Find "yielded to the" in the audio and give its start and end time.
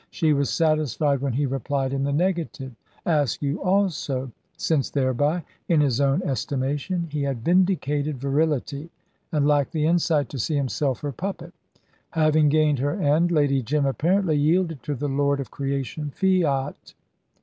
14.37-15.07